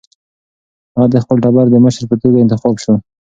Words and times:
هغه 0.93 1.07
د 1.13 1.15
خپل 1.23 1.37
ټبر 1.43 1.65
د 1.71 1.75
مشر 1.85 2.03
په 2.09 2.15
توګه 2.21 2.37
انتخاب 2.39 2.75
شو. 2.83 2.93